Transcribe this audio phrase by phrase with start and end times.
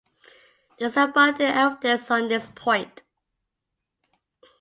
[0.79, 3.03] There is abundant evidence on this point.